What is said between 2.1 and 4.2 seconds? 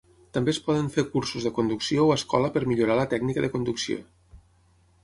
escola per millorar la tècnica de conducció.